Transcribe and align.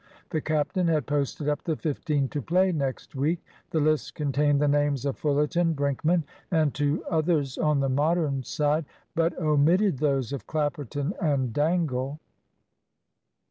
The 0.31 0.41
captain 0.41 0.87
had 0.87 1.05
posted 1.05 1.47
up 1.47 1.63
the 1.63 1.75
fifteen 1.75 2.27
to 2.29 2.41
play 2.41 2.71
next 2.71 3.13
week. 3.13 3.45
The 3.69 3.79
list 3.79 4.15
contained 4.15 4.59
the 4.59 4.67
names 4.67 5.05
of 5.05 5.15
Fullerton, 5.15 5.73
Brinkman, 5.75 6.23
and 6.49 6.73
two 6.73 7.03
others 7.07 7.55
on 7.59 7.81
the 7.81 7.87
Modern 7.87 8.41
side, 8.41 8.85
but 9.13 9.37
omitted 9.37 9.99
those 9.99 10.33
of 10.33 10.47
Clapperton 10.47 11.13
and 11.21 11.53
Dangle. 11.53 12.17